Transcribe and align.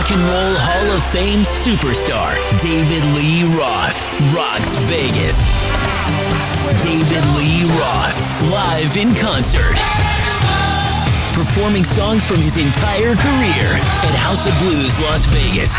Rock 0.00 0.12
and 0.12 0.24
Roll 0.32 0.56
Hall 0.56 0.96
of 0.96 1.04
Fame 1.12 1.44
superstar 1.44 2.32
David 2.64 3.04
Lee 3.12 3.44
Roth 3.52 4.00
rocks 4.32 4.72
Vegas. 4.88 5.44
David 6.80 7.20
Lee 7.36 7.68
Roth, 7.68 8.16
live 8.48 8.96
in 8.96 9.12
concert. 9.12 9.76
Performing 11.36 11.84
songs 11.84 12.24
from 12.24 12.40
his 12.40 12.56
entire 12.56 13.12
career 13.12 13.68
at 13.76 14.16
House 14.24 14.48
of 14.48 14.56
Blues 14.64 14.96
Las 15.04 15.28
Vegas. 15.36 15.76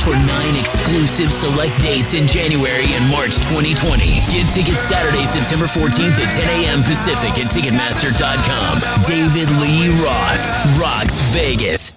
For 0.00 0.16
nine 0.16 0.56
exclusive 0.56 1.28
select 1.28 1.76
dates 1.84 2.16
in 2.16 2.24
January 2.24 2.88
and 2.96 3.04
March 3.12 3.36
2020. 3.44 4.24
Get 4.32 4.48
tickets 4.48 4.80
Saturday, 4.80 5.28
September 5.28 5.68
14th 5.68 6.16
at 6.24 6.32
10 6.32 6.48
a.m. 6.64 6.80
Pacific 6.80 7.36
at 7.36 7.52
Ticketmaster.com. 7.52 8.80
David 9.04 9.52
Lee 9.60 9.92
Roth 10.00 10.40
rocks 10.80 11.20
Vegas. 11.36 11.92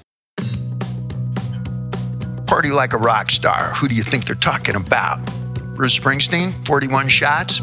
Party 2.50 2.72
like 2.72 2.94
a 2.94 2.98
rock 2.98 3.30
star. 3.30 3.76
Who 3.76 3.88
do 3.88 3.94
you 3.94 4.02
think 4.02 4.26
they're 4.26 4.34
talking 4.34 4.76
about? 4.76 5.24
Bruce 5.76 6.00
Springsteen, 6.00 6.52
41 6.66 7.08
shots? 7.08 7.58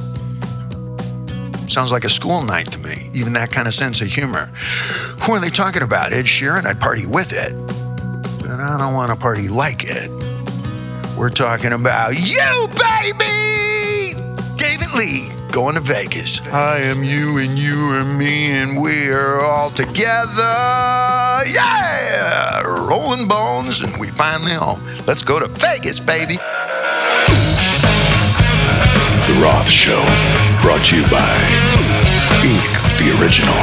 Sounds 1.67 1.91
like 1.91 2.05
a 2.05 2.09
school 2.09 2.41
night 2.45 2.71
to 2.71 2.79
me, 2.79 3.11
even 3.13 3.33
that 3.33 3.51
kind 3.51 3.67
of 3.67 3.75
sense 3.75 4.01
of 4.01 4.07
humor. 4.07 4.47
Who 5.25 5.33
are 5.33 5.41
they 5.41 5.51
talking 5.51 5.83
about? 5.83 6.13
Ed 6.13 6.27
Sheeran? 6.27 6.67
I'd 6.67 6.79
party 6.79 7.05
with 7.05 7.33
it. 7.33 7.53
But 8.41 8.61
I 8.61 8.79
don't 8.79 8.95
want 8.95 9.11
to 9.11 9.17
party 9.19 9.49
like 9.49 9.83
it. 9.83 10.09
We're 11.19 11.31
talking 11.31 11.73
about 11.73 12.17
you, 12.17 12.69
baby! 12.79 14.15
David 14.57 14.95
Lee 14.95 15.36
going 15.57 15.75
to 15.75 15.81
Vegas. 15.81 16.47
I 16.49 16.81
am 16.81 17.03
you 17.03 17.39
and 17.39 17.57
you 17.57 17.95
and 17.95 18.19
me, 18.19 18.51
and 18.51 18.79
we're 18.79 19.41
all 19.41 19.71
together. 19.71 20.53
Yeah! 21.49 22.61
Rolling 22.61 23.27
bones, 23.27 23.81
and 23.81 23.91
we 23.99 24.09
finally 24.09 24.53
home. 24.53 24.83
Let's 25.07 25.23
go 25.23 25.41
to 25.41 25.47
Vegas, 25.47 25.99
baby. 25.99 26.35
The 26.35 26.43
Roth 29.43 29.71
Show, 29.71 30.05
brought 30.61 30.85
to 30.85 30.97
you 30.97 31.05
by 31.09 31.41
Ink 32.45 32.61
the 33.01 33.17
Original. 33.19 33.57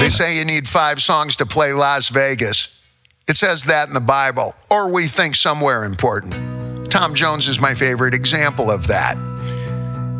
They 0.00 0.10
say 0.10 0.36
you 0.36 0.44
need 0.44 0.68
five 0.68 1.00
songs 1.00 1.36
to 1.36 1.46
play 1.46 1.72
Las 1.72 2.08
Vegas. 2.08 2.78
It 3.26 3.38
says 3.38 3.64
that 3.64 3.88
in 3.88 3.94
the 3.94 4.00
Bible, 4.00 4.54
or 4.70 4.92
we 4.92 5.06
think 5.06 5.34
somewhere 5.34 5.84
important. 5.84 6.34
Tom 6.94 7.12
Jones 7.12 7.48
is 7.48 7.60
my 7.60 7.74
favorite 7.74 8.14
example 8.14 8.70
of 8.70 8.86
that. 8.86 9.16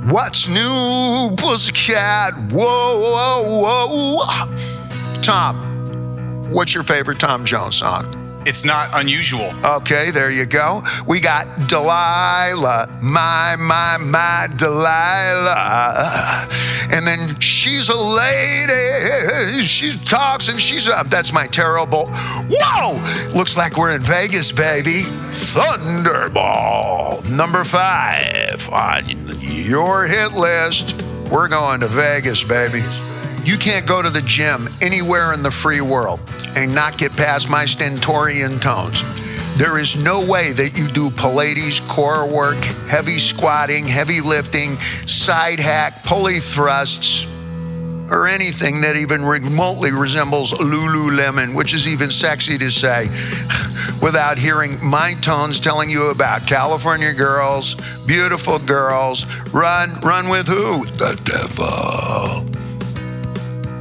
What's 0.06 0.48
new, 0.48 1.36
pussycat? 1.36 2.34
Whoa, 2.50 2.98
whoa, 2.98 4.18
whoa. 4.18 5.22
Tom, 5.22 6.50
what's 6.50 6.74
your 6.74 6.82
favorite 6.82 7.20
Tom 7.20 7.44
Jones 7.44 7.76
song? 7.76 8.23
It's 8.46 8.64
not 8.64 8.90
unusual. 8.92 9.52
Okay, 9.64 10.10
there 10.10 10.30
you 10.30 10.44
go. 10.46 10.82
We 11.06 11.20
got 11.20 11.46
Delilah, 11.68 12.88
my, 13.02 13.56
my, 13.58 13.96
my 13.98 14.48
Delilah. 14.56 16.46
And 16.90 17.06
then 17.06 17.40
she's 17.40 17.88
a 17.88 17.96
lady. 17.96 19.62
She 19.64 19.96
talks 19.98 20.48
and 20.48 20.60
she's 20.60 20.88
a, 20.88 21.04
that's 21.08 21.32
my 21.32 21.46
terrible. 21.46 22.08
Whoa! 22.50 23.00
Looks 23.34 23.56
like 23.56 23.78
we're 23.78 23.92
in 23.92 24.02
Vegas, 24.02 24.52
baby. 24.52 25.04
Thunderball, 25.54 27.28
number 27.30 27.64
five 27.64 28.68
on 28.70 29.06
your 29.40 30.06
hit 30.06 30.32
list. 30.32 31.00
We're 31.30 31.48
going 31.48 31.80
to 31.80 31.88
Vegas, 31.88 32.44
baby. 32.44 32.82
You 33.44 33.58
can't 33.58 33.84
go 33.86 34.00
to 34.00 34.08
the 34.08 34.22
gym 34.22 34.68
anywhere 34.80 35.34
in 35.34 35.42
the 35.42 35.50
free 35.50 35.82
world 35.82 36.18
and 36.56 36.74
not 36.74 36.96
get 36.96 37.12
past 37.12 37.50
my 37.50 37.66
stentorian 37.66 38.58
tones. 38.58 39.02
There 39.58 39.78
is 39.78 40.02
no 40.02 40.24
way 40.24 40.52
that 40.52 40.78
you 40.78 40.88
do 40.88 41.10
Pilates, 41.10 41.86
core 41.86 42.26
work, 42.26 42.64
heavy 42.88 43.18
squatting, 43.18 43.84
heavy 43.84 44.22
lifting, 44.22 44.78
side 45.06 45.60
hack, 45.60 46.04
pulley 46.04 46.40
thrusts, 46.40 47.26
or 48.10 48.26
anything 48.26 48.80
that 48.80 48.96
even 48.96 49.22
remotely 49.22 49.92
resembles 49.92 50.52
Lululemon, 50.52 51.54
which 51.54 51.74
is 51.74 51.86
even 51.86 52.10
sexy 52.10 52.56
to 52.56 52.70
say, 52.70 53.08
without 54.02 54.38
hearing 54.38 54.82
my 54.82 55.14
tones 55.20 55.60
telling 55.60 55.90
you 55.90 56.06
about 56.06 56.46
California 56.46 57.12
girls, 57.12 57.76
beautiful 58.06 58.58
girls, 58.58 59.26
run, 59.52 60.00
run 60.00 60.30
with 60.30 60.48
who? 60.48 60.86
The 60.86 61.20
devil. 61.24 62.53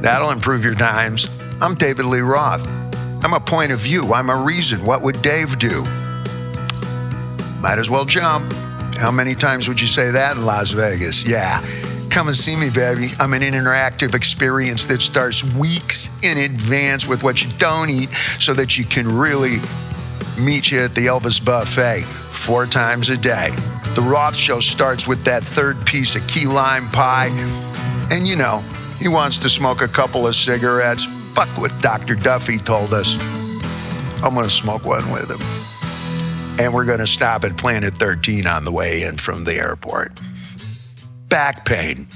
That'll 0.04 0.32
improve 0.32 0.66
your 0.66 0.74
times. 0.74 1.26
I'm 1.62 1.74
David 1.74 2.04
Lee 2.04 2.20
Roth. 2.20 2.66
I'm 3.24 3.32
a 3.32 3.40
point 3.40 3.72
of 3.72 3.78
view. 3.78 4.12
I'm 4.12 4.28
a 4.28 4.36
reason. 4.36 4.84
What 4.84 5.00
would 5.00 5.22
Dave 5.22 5.58
do? 5.58 5.82
Might 7.62 7.78
as 7.78 7.88
well 7.88 8.04
jump. 8.04 8.52
How 8.98 9.10
many 9.10 9.34
times 9.34 9.66
would 9.66 9.80
you 9.80 9.86
say 9.86 10.10
that 10.10 10.36
in 10.36 10.44
Las 10.44 10.72
Vegas? 10.72 11.26
Yeah. 11.26 11.58
Come 12.10 12.28
and 12.28 12.36
see 12.36 12.54
me, 12.54 12.68
baby. 12.68 13.12
I'm 13.18 13.32
an 13.32 13.40
interactive 13.40 14.14
experience 14.14 14.84
that 14.84 15.00
starts 15.00 15.42
weeks 15.54 16.22
in 16.22 16.36
advance 16.36 17.08
with 17.08 17.22
what 17.22 17.42
you 17.42 17.50
don't 17.56 17.88
eat 17.88 18.10
so 18.38 18.52
that 18.52 18.76
you 18.76 18.84
can 18.84 19.08
really 19.08 19.56
meet 20.38 20.70
you 20.70 20.82
at 20.82 20.94
the 20.94 21.06
Elvis 21.06 21.42
Buffet 21.42 22.02
four 22.02 22.66
times 22.66 23.08
a 23.08 23.16
day. 23.16 23.52
The 23.94 24.02
Roth 24.02 24.36
Show 24.36 24.60
starts 24.60 25.08
with 25.08 25.24
that 25.24 25.42
third 25.42 25.86
piece 25.86 26.14
of 26.14 26.28
key 26.28 26.44
lime 26.44 26.88
pie. 26.88 27.30
And 28.10 28.26
you 28.26 28.36
know, 28.36 28.62
he 28.98 29.08
wants 29.08 29.38
to 29.38 29.48
smoke 29.48 29.82
a 29.82 29.88
couple 29.88 30.26
of 30.26 30.34
cigarettes. 30.34 31.04
Fuck 31.34 31.48
what 31.58 31.72
Dr. 31.80 32.14
Duffy 32.14 32.58
told 32.58 32.94
us. 32.94 33.16
I'm 34.22 34.34
going 34.34 34.46
to 34.46 34.50
smoke 34.50 34.84
one 34.84 35.10
with 35.12 35.30
him. 35.30 35.40
And 36.58 36.72
we're 36.72 36.84
going 36.84 37.00
to 37.00 37.06
stop 37.06 37.44
at 37.44 37.56
Planet 37.56 37.94
13 37.94 38.46
on 38.46 38.64
the 38.64 38.72
way 38.72 39.02
in 39.02 39.16
from 39.16 39.44
the 39.44 39.54
airport. 39.54 40.18
Back 41.28 41.66
pain, 41.66 42.06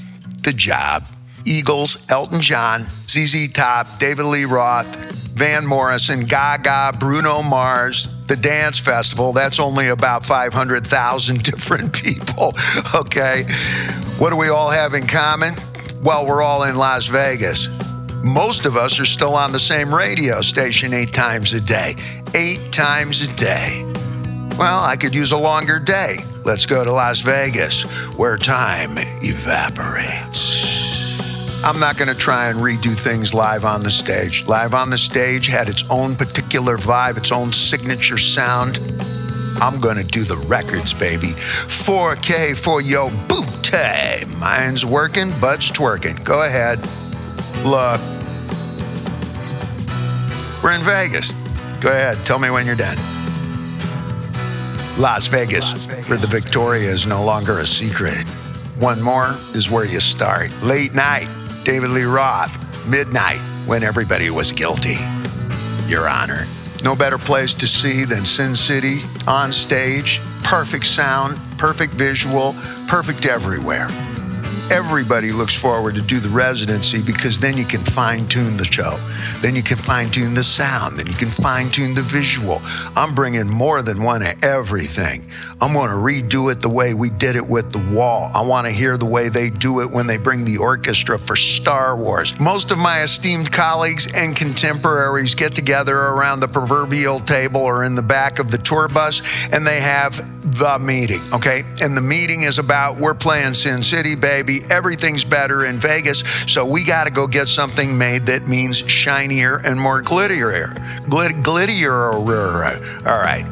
the 0.43 0.53
job. 0.53 1.05
Eagles, 1.45 2.07
Elton 2.11 2.41
John, 2.41 2.83
ZZ 3.09 3.53
Top, 3.53 3.99
David 3.99 4.25
Lee 4.25 4.45
Roth, 4.45 4.87
Van 5.39 5.67
Morrison, 5.67 6.25
Gaga, 6.25 6.97
Bruno 6.99 7.43
Mars, 7.43 8.25
the 8.27 8.37
dance 8.37 8.79
festival. 8.79 9.33
That's 9.33 9.59
only 9.59 9.89
about 9.89 10.25
500,000 10.27 11.43
different 11.43 11.93
people. 11.93 12.55
Okay. 12.95 13.45
What 14.19 14.31
do 14.31 14.37
we 14.37 14.49
all 14.49 14.71
have 14.71 14.95
in 14.95 15.07
common? 15.07 15.53
Well, 16.03 16.27
we're 16.27 16.43
all 16.43 16.63
in 16.63 16.77
Las 16.77 17.09
Vegas. 17.09 17.69
Most 18.23 18.67
of 18.67 18.77
us 18.77 19.01
are 19.01 19.05
still 19.05 19.35
on 19.35 19.51
the 19.51 19.59
same 19.59 19.93
radio 19.93 20.41
station 20.43 20.95
eight 20.95 21.13
times 21.13 21.53
a 21.53 21.61
day. 21.61 21.97
Eight 22.35 22.61
times 22.71 23.29
a 23.29 23.37
day. 23.37 23.85
Well, 24.57 24.83
I 24.83 24.97
could 24.97 25.13
use 25.13 25.33
a 25.33 25.37
longer 25.37 25.81
day. 25.81 26.19
Let's 26.45 26.67
go 26.67 26.85
to 26.85 26.93
Las 26.93 27.21
Vegas, 27.21 27.83
where 28.17 28.37
time 28.37 28.91
evaporates. 29.23 30.79
I'm 31.65 31.81
not 31.81 31.97
going 31.97 32.09
to 32.09 32.15
try 32.15 32.49
and 32.49 32.59
redo 32.61 32.97
things 32.97 33.35
live 33.35 33.65
on 33.65 33.81
the 33.81 33.91
stage. 33.91 34.47
Live 34.47 34.75
on 34.75 34.91
the 34.91 34.99
stage 34.99 35.49
had 35.49 35.69
its 35.69 35.83
own 35.91 36.15
particular 36.15 36.77
vibe, 36.77 37.17
its 37.19 37.33
own 37.33 37.53
signature 37.53 38.19
sound. 38.19 38.79
I'm 39.61 39.81
going 39.81 39.97
to 39.97 40.05
do 40.05 40.23
the 40.23 40.37
records, 40.37 40.93
baby. 40.95 41.33
4K 41.33 42.57
for 42.57 42.81
yo 42.81 43.09
your 43.09 43.58
booty. 43.71 44.25
Mine's 44.39 44.85
working, 44.85 45.31
butt's 45.41 45.71
twerking. 45.71 46.23
Go 46.25 46.43
ahead. 46.43 46.79
Look. 47.65 48.01
We're 50.63 50.73
in 50.73 50.83
Vegas. 50.83 51.33
Go 51.81 51.91
ahead. 51.91 52.19
Tell 52.27 52.39
me 52.39 52.51
when 52.51 52.67
you're 52.67 52.77
done. 52.77 52.97
Las 54.99 55.29
Vegas, 55.29 55.73
where 56.09 56.19
the 56.19 56.27
Victoria 56.27 56.91
is 56.91 57.07
no 57.07 57.25
longer 57.25 57.61
a 57.61 57.67
secret. 57.67 58.25
One 58.79 59.01
more 59.01 59.37
is 59.55 59.71
where 59.71 59.85
you 59.85 60.01
start. 60.01 60.51
Late 60.63 60.93
night, 60.95 61.29
David 61.65 61.91
Lee 61.91 62.03
Roth. 62.03 62.57
Midnight, 62.87 63.39
when 63.67 63.85
everybody 63.85 64.31
was 64.31 64.51
guilty. 64.51 64.97
Your 65.87 66.09
Honor. 66.09 66.47
No 66.83 66.97
better 66.97 67.19
place 67.19 67.55
to 67.55 67.67
see 67.67 68.05
than 68.05 68.25
Sin 68.25 68.57
City 68.57 69.03
on 69.27 69.53
stage. 69.53 70.21
Perfect 70.49 70.87
sound, 70.87 71.39
perfect 71.59 71.93
visual, 71.93 72.55
perfect 72.89 73.27
everywhere. 73.27 74.08
Everybody 74.71 75.33
looks 75.33 75.55
forward 75.55 75.95
to 75.95 76.03
do 76.03 76.21
the 76.21 76.29
residency 76.29 77.01
because 77.01 77.41
then 77.41 77.57
you 77.57 77.65
can 77.65 77.81
fine 77.81 78.29
tune 78.29 78.59
the 78.59 78.67
show. 78.67 78.99
Then 79.41 79.57
you 79.57 79.63
can 79.63 79.79
fine 79.79 80.11
tune 80.11 80.35
the 80.35 80.45
sound. 80.45 80.99
Then 80.99 81.07
you 81.07 81.15
can 81.15 81.29
fine 81.29 81.71
tune 81.71 81.95
the 81.95 82.03
visual. 82.03 82.61
I'm 82.95 83.15
bringing 83.15 83.49
more 83.49 83.81
than 83.81 84.03
one 84.03 84.21
of 84.21 84.45
everything. 84.45 85.23
I'm 85.63 85.73
going 85.73 85.89
to 85.89 85.97
redo 85.97 86.53
it 86.53 86.61
the 86.61 86.69
way 86.69 86.93
we 86.93 87.09
did 87.09 87.35
it 87.35 87.47
with 87.47 87.73
The 87.73 87.79
Wall. 87.97 88.31
I 88.35 88.43
want 88.43 88.67
to 88.67 88.73
hear 88.73 88.99
the 88.99 89.07
way 89.07 89.31
they 89.31 89.49
do 89.49 89.81
it 89.81 89.91
when 89.91 90.07
they 90.07 90.19
bring 90.19 90.45
the 90.45 90.59
orchestra 90.59 91.19
for 91.19 91.35
Star 91.35 91.97
Wars. 91.97 92.39
Most 92.39 92.71
of 92.71 92.79
my 92.79 93.03
esteemed 93.03 93.51
colleagues 93.51 94.13
and 94.15 94.37
contemporaries 94.37 95.35
get 95.35 95.53
together 95.53 95.97
around 95.97 96.41
the 96.41 96.49
proverbial 96.49 97.21
table 97.21 97.63
or 97.63 97.85
in 97.85 97.95
the 97.95 98.03
back 98.03 98.39
of 98.39 98.51
the 98.51 98.59
tour 98.59 98.87
bus 98.89 99.23
and 99.51 99.67
they 99.67 99.81
have 99.81 100.17
the 100.59 100.79
meeting, 100.79 101.23
okay? 101.33 101.65
And 101.83 101.97
the 101.97 102.03
meeting 102.03 102.43
is 102.43 102.59
about 102.59 102.99
we're 102.99 103.15
playing 103.15 103.55
Sin 103.55 103.83
City, 103.83 104.15
baby 104.15 104.58
everything's 104.71 105.25
better 105.25 105.65
in 105.67 105.77
Vegas, 105.77 106.21
so 106.47 106.65
we 106.65 106.85
got 106.85 107.05
to 107.05 107.11
go 107.11 107.27
get 107.27 107.49
something 107.49 107.97
made 107.97 108.27
that 108.27 108.49
means 108.49 108.79
shinier 108.79 109.59
and 109.65 109.81
more 109.81 110.03
glitterier. 110.03 110.75
Glit- 111.07 111.43
glitterier. 111.43 112.13
All 113.07 113.19
right. 113.19 113.47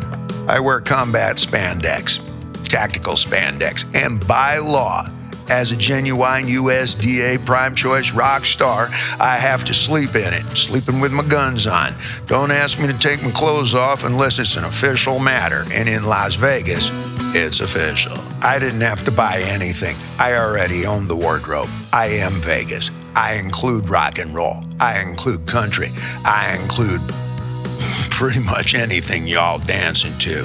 I 0.49 0.61
wear 0.61 0.81
combat 0.81 1.37
spandex, 1.37 2.23
tactical 2.69 3.15
spandex, 3.15 3.85
and 3.95 4.25
by 4.27 4.59
law, 4.59 5.07
as 5.49 5.73
a 5.73 5.77
genuine 5.77 6.45
USDA 6.45 7.45
prime 7.45 7.75
choice 7.75 8.13
rock 8.13 8.45
star, 8.45 8.89
I 9.21 9.37
have 9.39 9.65
to 9.65 9.75
sleep 9.75 10.15
in 10.15 10.35
it, 10.35 10.45
sleeping 10.57 11.01
with 11.01 11.13
my 11.13 11.25
guns 11.25 11.67
on. 11.67 11.95
Don't 12.27 12.51
ask 12.51 12.81
me 12.81 12.87
to 12.89 12.99
take 12.99 13.23
my 13.23 13.31
clothes 13.31 13.75
off 13.75 14.05
unless 14.05 14.39
it's 14.39 14.57
an 14.57 14.65
official 14.65 15.19
matter. 15.19 15.65
And 15.71 15.89
in 15.89 16.05
Las 16.05 16.35
Vegas, 16.35 16.91
it's 17.35 17.61
official. 17.61 18.17
I 18.47 18.61
didn't 18.61 18.83
have 18.83 19.05
to 19.07 19.11
buy 19.11 19.41
anything. 19.41 19.97
I 20.21 20.37
already 20.37 20.87
own 20.87 21.09
the 21.09 21.17
wardrobe. 21.17 21.69
I 21.93 22.07
am 22.07 22.31
Vegas. 22.35 22.93
I 23.17 23.35
include 23.35 23.89
rock 23.89 24.21
and 24.21 24.33
roll. 24.33 24.63
I 24.79 25.01
include 25.01 25.49
country. 25.49 25.91
I 26.25 26.57
include 26.63 27.01
pretty 28.11 28.39
much 28.39 28.77
anything 28.77 29.27
y'all 29.27 29.59
dancing 29.59 30.17
to. 30.21 30.45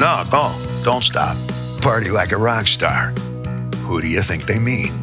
No, 0.00 0.24
don't. 0.30 0.82
Don't 0.82 1.04
stop. 1.04 1.36
Party 1.82 2.10
like 2.10 2.32
a 2.32 2.38
rock 2.38 2.66
star. 2.66 3.10
Who 3.84 4.00
do 4.00 4.08
you 4.08 4.22
think 4.22 4.46
they 4.46 4.58
mean? 4.58 4.94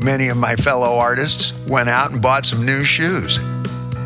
Many 0.00 0.30
of 0.30 0.36
my 0.36 0.56
fellow 0.56 0.98
artists 0.98 1.56
went 1.68 1.88
out 1.88 2.10
and 2.10 2.20
bought 2.20 2.44
some 2.44 2.66
new 2.66 2.82
shoes. 2.82 3.38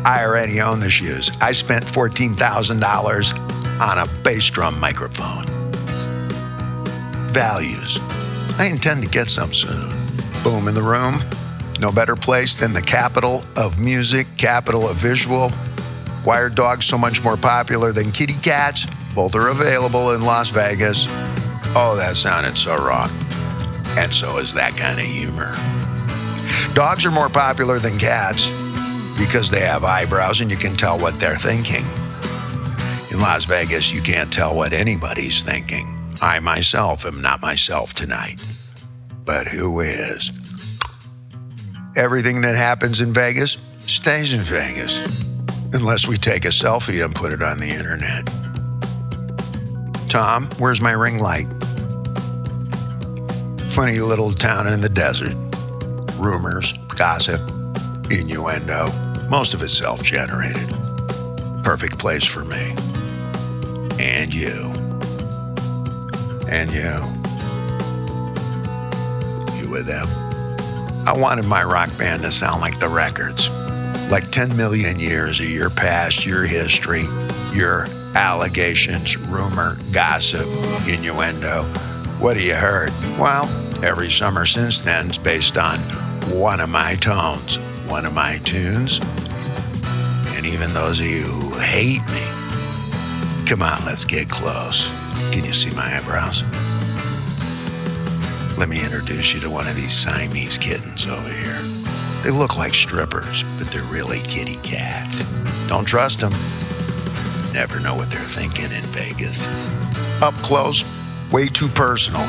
I 0.05 0.23
already 0.23 0.61
own 0.61 0.79
the 0.79 0.91
shoes. 0.91 1.31
I 1.41 1.53
spent 1.53 1.85
$14,000 1.85 3.81
on 3.81 3.97
a 3.97 4.23
bass 4.23 4.47
drum 4.51 4.79
microphone. 4.79 5.64
Values. 7.35 7.99
I 8.57 8.69
intend 8.71 9.03
to 9.03 9.09
get 9.09 9.29
some 9.29 9.51
soon. 9.51 9.89
Boom 10.41 10.69
in 10.69 10.73
the 10.73 10.81
room. 10.81 11.15
No 11.81 11.91
better 11.91 12.15
place 12.15 12.55
than 12.55 12.71
the 12.71 12.81
capital 12.81 13.43
of 13.57 13.77
music, 13.77 14.25
capital 14.37 14.87
of 14.87 14.95
visual. 14.95 15.49
Why 16.23 16.39
are 16.39 16.47
dogs 16.47 16.85
so 16.85 16.97
much 16.97 17.25
more 17.25 17.35
popular 17.35 17.91
than 17.91 18.13
kitty 18.13 18.39
cats? 18.41 18.87
Both 19.13 19.35
are 19.35 19.49
available 19.49 20.13
in 20.13 20.21
Las 20.21 20.49
Vegas. 20.49 21.07
Oh, 21.75 21.95
that 21.97 22.15
sounded 22.15 22.57
so 22.57 22.77
wrong. 22.77 23.09
And 23.97 24.13
so 24.13 24.37
is 24.37 24.53
that 24.53 24.77
kind 24.77 24.97
of 24.97 25.05
humor. 25.05 25.51
Dogs 26.73 27.05
are 27.05 27.11
more 27.11 27.27
popular 27.27 27.79
than 27.79 27.99
cats 27.99 28.47
because 29.19 29.51
they 29.51 29.59
have 29.59 29.83
eyebrows 29.83 30.39
and 30.39 30.49
you 30.49 30.55
can 30.55 30.73
tell 30.77 30.97
what 30.97 31.19
they're 31.19 31.35
thinking. 31.35 31.83
In 33.11 33.19
Las 33.19 33.43
Vegas, 33.43 33.91
you 33.93 34.01
can't 34.01 34.31
tell 34.31 34.55
what 34.55 34.71
anybody's 34.71 35.43
thinking. 35.43 36.04
I 36.21 36.39
myself 36.39 37.05
am 37.05 37.21
not 37.21 37.41
myself 37.41 37.93
tonight. 37.93 38.41
But 39.25 39.47
who 39.47 39.79
is? 39.81 40.31
Everything 41.95 42.41
that 42.41 42.55
happens 42.55 43.01
in 43.01 43.13
Vegas 43.13 43.57
stays 43.79 44.33
in 44.33 44.39
Vegas. 44.41 44.99
Unless 45.73 46.07
we 46.07 46.17
take 46.17 46.45
a 46.45 46.49
selfie 46.49 47.03
and 47.03 47.13
put 47.13 47.33
it 47.33 47.41
on 47.41 47.59
the 47.59 47.67
internet. 47.67 48.25
Tom, 50.09 50.47
where's 50.57 50.79
my 50.79 50.91
ring 50.91 51.19
light? 51.19 51.47
Funny 53.69 53.99
little 53.99 54.31
town 54.31 54.67
in 54.67 54.79
the 54.79 54.89
desert. 54.89 55.35
Rumors, 56.17 56.71
gossip, 56.95 57.41
innuendo. 58.09 58.89
Most 59.29 59.53
of 59.53 59.61
it 59.63 59.69
self 59.69 60.01
generated. 60.03 60.69
Perfect 61.63 61.97
place 61.97 62.25
for 62.25 62.45
me. 62.45 62.75
And 63.99 64.33
you. 64.33 64.74
And 66.49 66.71
you. 66.71 66.93
You 69.59 69.71
with 69.71 69.85
them. 69.85 70.07
I 71.07 71.13
wanted 71.15 71.45
my 71.45 71.63
rock 71.63 71.95
band 71.97 72.23
to 72.23 72.31
sound 72.31 72.61
like 72.61 72.79
the 72.79 72.89
records. 72.89 73.49
Like 74.09 74.31
10 74.31 74.55
million 74.55 74.99
years 74.99 75.39
of 75.39 75.49
your 75.49 75.69
past, 75.69 76.25
your 76.25 76.45
history, 76.45 77.05
your 77.53 77.87
allegations, 78.15 79.17
rumor, 79.17 79.77
gossip, 79.91 80.47
innuendo. 80.87 81.63
What 82.19 82.37
have 82.37 82.45
you 82.45 82.55
heard? 82.55 82.89
Well, 83.19 83.45
every 83.83 84.09
summer 84.09 84.45
since 84.45 84.79
then's 84.79 85.17
based 85.17 85.57
on 85.57 85.77
one 86.31 86.59
of 86.59 86.69
my 86.69 86.95
tones, 86.95 87.57
one 87.87 88.05
of 88.05 88.13
my 88.13 88.39
tunes. 88.39 88.99
And 90.35 90.45
even 90.45 90.73
those 90.73 90.99
of 90.99 91.05
you 91.05 91.21
who 91.21 91.59
hate 91.59 92.01
me, 92.07 93.45
come 93.47 93.61
on, 93.61 93.85
let's 93.85 94.05
get 94.05 94.29
close. 94.29 94.89
Can 95.31 95.43
you 95.43 95.53
see 95.53 95.73
my 95.75 95.97
eyebrows? 95.97 96.43
Let 98.57 98.69
me 98.69 98.83
introduce 98.83 99.33
you 99.33 99.39
to 99.41 99.49
one 99.49 99.67
of 99.67 99.75
these 99.75 99.93
Siamese 99.93 100.57
kittens 100.57 101.05
over 101.05 101.29
here. 101.29 101.59
They 102.23 102.31
look 102.31 102.57
like 102.57 102.73
strippers, 102.73 103.43
but 103.57 103.71
they're 103.71 103.83
really 103.83 104.21
kitty 104.21 104.57
cats. 104.57 105.23
Don't 105.67 105.85
trust 105.85 106.21
them. 106.21 106.31
Never 107.53 107.79
know 107.79 107.95
what 107.95 108.09
they're 108.09 108.21
thinking 108.21 108.65
in 108.65 108.83
Vegas. 108.91 109.47
Up 110.21 110.33
close, 110.35 110.83
way 111.31 111.47
too 111.47 111.67
personal. 111.67 112.25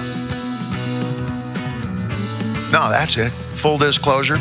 No, 2.72 2.90
that's 2.90 3.16
it. 3.16 3.32
Full 3.54 3.78
disclosure 3.78 4.36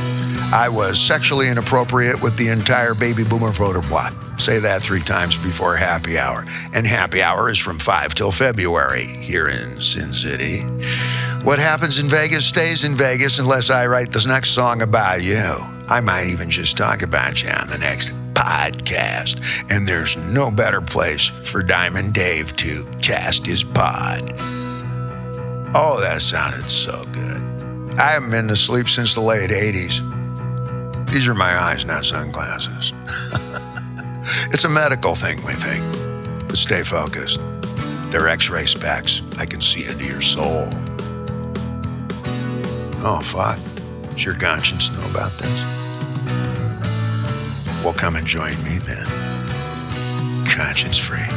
I 0.51 0.69
was 0.69 0.99
sexually 0.99 1.49
inappropriate 1.49 2.21
with 2.21 2.37
the 2.37 2.49
entire 2.49 2.93
baby 2.93 3.23
boomer 3.23 3.51
voter 3.51 3.81
block. 3.81 4.13
Say 4.37 4.59
that 4.59 4.83
three 4.83 5.01
times 5.01 5.37
before 5.37 5.75
happy 5.75 6.17
hour. 6.17 6.45
And 6.73 6.85
happy 6.85 7.21
hour 7.21 7.49
is 7.49 7.59
from 7.59 7.79
5 7.79 8.13
till 8.13 8.31
February 8.31 9.07
here 9.07 9.47
in 9.47 9.79
Sin 9.81 10.13
City. 10.13 10.61
What 11.43 11.59
happens 11.59 11.99
in 11.99 12.07
Vegas 12.07 12.45
stays 12.45 12.83
in 12.83 12.95
Vegas 12.95 13.39
unless 13.39 13.69
I 13.69 13.85
write 13.87 14.11
this 14.11 14.25
next 14.25 14.49
song 14.51 14.81
about 14.81 15.21
you. 15.21 15.55
I 15.87 15.99
might 15.99 16.27
even 16.27 16.49
just 16.49 16.77
talk 16.77 17.01
about 17.01 17.43
you 17.43 17.49
on 17.49 17.67
the 17.67 17.77
next 17.77 18.13
podcast. 18.33 19.41
And 19.69 19.87
there's 19.87 20.17
no 20.33 20.51
better 20.51 20.81
place 20.81 21.27
for 21.27 21.63
Diamond 21.63 22.13
Dave 22.13 22.55
to 22.57 22.85
cast 23.01 23.45
his 23.45 23.63
pod. 23.63 24.21
Oh, 25.73 25.99
that 26.01 26.21
sounded 26.21 26.69
so 26.69 27.05
good. 27.05 27.99
I 27.99 28.11
haven't 28.11 28.31
been 28.31 28.47
to 28.49 28.55
sleep 28.55 28.89
since 28.89 29.13
the 29.13 29.21
late 29.21 29.49
80s. 29.49 31.07
These 31.09 31.27
are 31.27 31.33
my 31.33 31.57
eyes, 31.57 31.85
not 31.85 32.05
sunglasses. 32.05 32.93
it's 34.51 34.65
a 34.65 34.69
medical 34.69 35.15
thing, 35.15 35.37
we 35.45 35.53
think. 35.53 35.83
But 36.47 36.57
stay 36.57 36.83
focused. 36.83 37.39
They're 38.11 38.27
x 38.27 38.49
ray 38.49 38.65
specs. 38.65 39.21
I 39.37 39.45
can 39.45 39.61
see 39.61 39.85
into 39.85 40.05
your 40.05 40.21
soul. 40.21 40.69
Oh, 43.07 43.19
fuck. 43.21 43.59
Does 44.13 44.25
your 44.25 44.35
conscience 44.35 44.91
know 44.97 45.09
about 45.09 45.31
this? 45.37 45.75
Well, 47.83 47.93
come 47.93 48.15
and 48.15 48.25
join 48.25 48.55
me 48.63 48.77
then. 48.79 49.05
Conscience 50.47 50.97
free. 50.97 51.27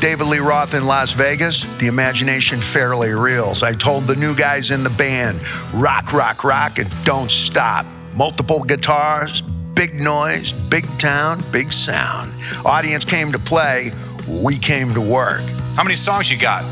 David 0.00 0.26
Lee 0.26 0.38
Roth 0.38 0.74
in 0.74 0.86
Las 0.86 1.12
Vegas, 1.12 1.62
the 1.78 1.86
imagination 1.86 2.60
fairly 2.60 3.10
reels. 3.10 3.62
I 3.62 3.72
told 3.72 4.04
the 4.04 4.16
new 4.16 4.34
guys 4.34 4.70
in 4.70 4.82
the 4.82 4.90
band, 4.90 5.40
rock, 5.72 6.12
rock, 6.12 6.44
rock, 6.44 6.78
and 6.78 6.88
don't 7.04 7.30
stop. 7.30 7.86
Multiple 8.16 8.62
guitars, 8.64 9.42
big 9.74 9.94
noise, 9.94 10.52
big 10.52 10.86
town, 10.98 11.42
big 11.50 11.72
sound. 11.72 12.32
Audience 12.64 13.04
came 13.04 13.32
to 13.32 13.38
play, 13.38 13.92
we 14.28 14.56
came 14.58 14.94
to 14.94 15.00
work. 15.00 15.42
How 15.76 15.82
many 15.82 15.96
songs 15.96 16.30
you 16.30 16.38
got? 16.38 16.64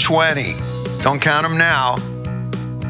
20. 0.00 0.54
Don't 1.02 1.20
count 1.20 1.46
them 1.46 1.56
now. 1.56 1.96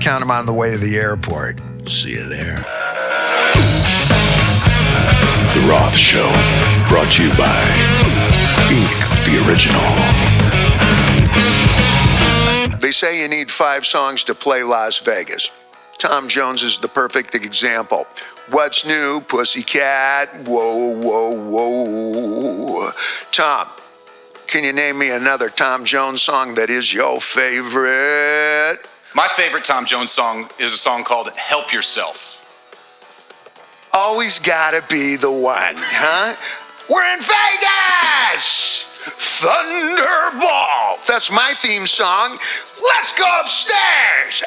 Count 0.00 0.20
them 0.20 0.30
on 0.30 0.46
the 0.46 0.52
way 0.52 0.70
to 0.70 0.78
the 0.78 0.96
airport. 0.96 1.60
See 1.88 2.12
you 2.12 2.28
there. 2.28 2.64
The 5.54 5.60
Roth 5.68 5.96
Show, 5.96 6.30
brought 6.88 7.10
to 7.12 7.22
you 7.24 7.30
by 7.36 7.54
Ink 8.70 9.08
the 9.24 9.44
Original. 9.48 9.80
They 12.78 12.92
say 12.92 13.20
you 13.20 13.28
need 13.28 13.50
five 13.50 13.84
songs 13.84 14.24
to 14.24 14.34
play 14.34 14.62
Las 14.62 14.98
Vegas. 14.98 15.50
Tom 15.98 16.28
Jones 16.28 16.62
is 16.62 16.78
the 16.78 16.88
perfect 16.88 17.34
example. 17.34 18.06
What's 18.50 18.86
new, 18.86 19.20
Pussycat? 19.20 20.48
Whoa, 20.48 20.86
whoa, 20.96 21.32
whoa. 21.32 22.92
Tom, 23.30 23.68
can 24.46 24.64
you 24.64 24.72
name 24.72 24.98
me 24.98 25.10
another 25.10 25.50
Tom 25.50 25.84
Jones 25.84 26.22
song 26.22 26.54
that 26.54 26.70
is 26.70 26.94
your 26.94 27.20
favorite? 27.20 28.78
My 29.14 29.28
favorite 29.28 29.64
Tom 29.64 29.84
Jones 29.84 30.12
song 30.12 30.48
is 30.58 30.72
a 30.72 30.78
song 30.78 31.04
called 31.04 31.28
Help 31.36 31.74
Yourself. 31.74 32.36
Always 33.92 34.38
gotta 34.38 34.82
be 34.88 35.16
the 35.16 35.30
one, 35.30 35.74
huh? 35.76 36.34
We're 36.88 37.04
in 37.12 37.20
Vegas! 37.20 38.86
Thunderball! 39.42 41.06
That's 41.06 41.30
my 41.30 41.52
theme 41.58 41.86
song. 41.86 42.38
Let's 42.82 43.18
go 43.18 43.40
upstairs! 43.40 44.44